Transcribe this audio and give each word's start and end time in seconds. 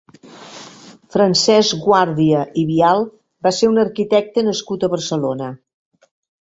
Francesc 1.15 1.83
Guàrdia 1.89 2.41
i 2.63 2.65
Vial 2.71 3.05
va 3.49 3.53
ser 3.61 3.71
un 3.75 3.81
arquitecte 3.85 4.47
nascut 4.51 4.89
a 4.89 4.93
Barcelona. 4.99 5.55